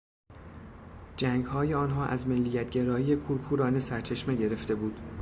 جنگهای 1.17 1.73
آنها 1.73 2.05
از 2.05 2.27
ملیت 2.27 2.69
گرایی 2.69 3.15
کورکورانه 3.15 3.79
سرچشمه 3.79 4.35
گرفته 4.35 4.75
بود. 4.75 4.97